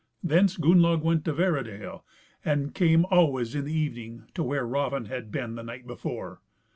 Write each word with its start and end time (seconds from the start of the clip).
Thence 0.23 0.57
Gunnlaug 0.57 1.03
went 1.03 1.23
to 1.25 1.33
Vera 1.33 1.63
dale, 1.63 2.03
and 2.43 2.73
came 2.73 3.05
always 3.11 3.53
in 3.53 3.65
the 3.65 3.77
evening 3.77 4.23
to 4.33 4.41
where 4.41 4.65
Raven 4.65 5.05
had 5.05 5.31
been 5.31 5.53
the 5.53 5.61
night 5.61 5.85
before. 5.85 6.41